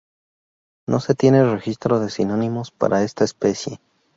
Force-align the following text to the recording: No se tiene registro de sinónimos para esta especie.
No 0.87 0.99
se 0.99 1.13
tiene 1.13 1.45
registro 1.47 1.99
de 1.99 2.09
sinónimos 2.09 2.71
para 2.71 3.03
esta 3.03 3.23
especie. 3.23 3.79